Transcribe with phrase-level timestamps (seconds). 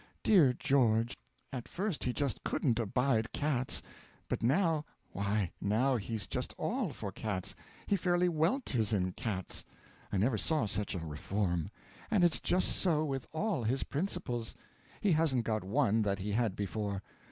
[0.23, 1.15] Dear George!
[1.53, 3.83] at first he just couldn't abide cats;
[4.27, 7.53] but now, why now he's just all for cats;
[7.85, 9.63] he fairly welters in cats.
[10.11, 11.69] I never saw such a reform.
[12.09, 14.55] And it's just so with all his principles:
[15.01, 17.03] he hasn't got one that he had before.